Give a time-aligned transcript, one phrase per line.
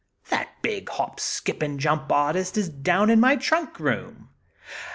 [0.31, 4.29] That big hop skip and jump artist is down in my trunk room!